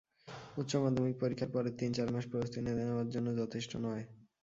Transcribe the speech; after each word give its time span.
উচ্চমাধ্যমিক 0.57 1.15
পরীক্ষার 1.19 1.53
পরের 1.53 1.73
তিন 1.79 1.89
চার 1.93 2.07
মাস 2.13 2.25
প্রস্তুতি 2.31 2.59
নেওয়ার 2.67 3.07
জন্য 3.09 3.27
যথেষ্ট 3.41 3.71
নয়। 3.77 4.03